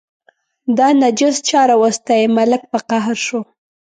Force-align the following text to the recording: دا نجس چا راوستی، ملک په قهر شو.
دا 0.77 0.87
نجس 1.01 1.35
چا 1.47 1.61
راوستی، 1.69 2.23
ملک 2.37 2.61
په 2.71 2.79
قهر 2.89 3.17
شو. 3.25 3.41